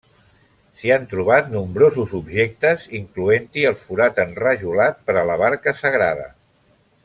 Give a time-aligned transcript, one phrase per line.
[0.77, 6.27] S'hi han trobat nombrosos objectes, incloent-hi el forat enrajolat per a la barca sagrada.